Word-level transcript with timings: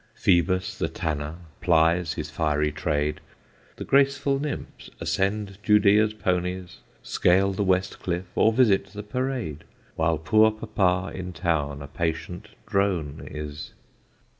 Phoebus, 0.15 0.79
the 0.79 0.87
tanner, 0.87 1.35
plies 1.61 2.13
his 2.13 2.31
fiery 2.31 2.71
trade, 2.71 3.21
The 3.75 3.83
graceful 3.85 4.39
nymphs 4.39 4.89
ascend 4.99 5.59
Judea's 5.61 6.15
ponies, 6.15 6.77
Scale 7.03 7.53
the 7.53 7.63
west 7.63 7.99
cliff, 7.99 8.25
or 8.33 8.51
visit 8.51 8.85
the 8.87 9.03
parade, 9.03 9.63
While 9.95 10.17
poor 10.17 10.49
papa 10.49 11.11
in 11.15 11.33
town 11.33 11.83
a 11.83 11.87
patient 11.87 12.47
drone 12.65 13.27
is. 13.29 13.73